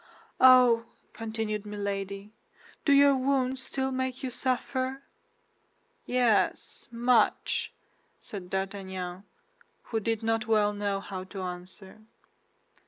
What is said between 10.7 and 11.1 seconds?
know